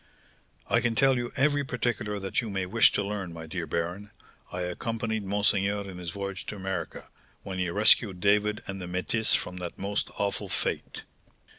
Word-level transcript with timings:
"I 0.67 0.81
can 0.81 0.95
tell 0.95 1.15
you 1.15 1.31
every 1.35 1.63
particular 1.63 2.17
that 2.17 2.41
you 2.41 2.49
may 2.49 2.65
wish 2.65 2.91
to 2.93 3.03
learn, 3.05 3.31
my 3.33 3.45
dear 3.45 3.67
baron; 3.67 4.09
I 4.51 4.61
accompanied 4.61 5.23
monseigneur 5.23 5.87
in 5.87 5.99
his 5.99 6.09
voyage 6.09 6.47
to 6.47 6.55
America, 6.55 7.07
when 7.43 7.59
he 7.59 7.69
rescued 7.69 8.19
David 8.19 8.63
and 8.65 8.81
the 8.81 8.87
métisse 8.87 9.35
from 9.37 9.57
the 9.57 9.69
most 9.77 10.09
awful 10.17 10.49
fate." 10.49 11.03